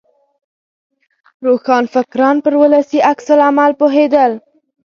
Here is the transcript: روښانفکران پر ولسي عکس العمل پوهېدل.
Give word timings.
روښانفکران 1.45 2.35
پر 2.43 2.53
ولسي 2.61 2.99
عکس 3.11 3.27
العمل 3.35 3.71
پوهېدل. 3.79 4.31